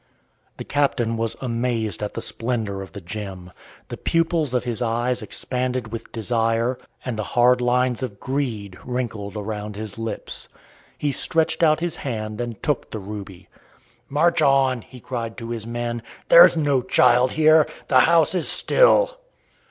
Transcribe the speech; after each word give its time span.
The 0.57 0.63
captain 0.63 1.15
was 1.15 1.35
amazed 1.41 2.01
at 2.01 2.15
the 2.15 2.23
splendour 2.23 2.81
of 2.81 2.93
the 2.93 3.01
gem. 3.01 3.51
The 3.89 3.97
pupils 3.97 4.55
of 4.55 4.63
his 4.63 4.81
eyes 4.81 5.21
expanded 5.21 5.91
with 5.91 6.11
desire, 6.11 6.79
and 7.05 7.19
the 7.19 7.37
hard 7.37 7.61
lines 7.61 8.01
of 8.01 8.19
greed 8.19 8.79
wrinkled 8.83 9.37
around 9.37 9.75
his 9.75 9.99
lips. 9.99 10.49
He 10.97 11.11
stretched 11.11 11.61
out 11.61 11.81
his 11.81 11.97
hand 11.97 12.41
and 12.41 12.63
took 12.63 12.89
the 12.89 12.97
ruby. 12.97 13.47
"March 14.09 14.41
on!" 14.41 14.81
he 14.81 14.99
cried 14.99 15.37
to 15.37 15.51
his 15.51 15.67
men, 15.67 16.01
"there 16.29 16.43
is 16.43 16.57
no 16.57 16.81
child 16.81 17.33
here. 17.33 17.67
The 17.87 17.99
house 17.99 18.33
is 18.33 18.47
still." 18.47 19.19